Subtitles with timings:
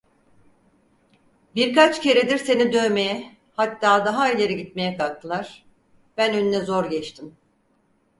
[1.55, 5.65] Birkaç keredir seni dövmeye, hatta daha ileri gitmeye kalktılar,
[6.17, 7.37] ben önüne zor geçtim…